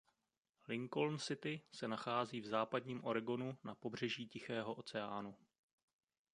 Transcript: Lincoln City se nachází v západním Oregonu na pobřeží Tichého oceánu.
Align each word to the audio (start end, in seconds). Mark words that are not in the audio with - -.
Lincoln 0.67 1.19
City 1.19 1.61
se 1.71 1.87
nachází 1.87 2.41
v 2.41 2.45
západním 2.45 3.03
Oregonu 3.03 3.57
na 3.63 3.75
pobřeží 3.75 4.27
Tichého 4.27 4.73
oceánu. 4.73 5.35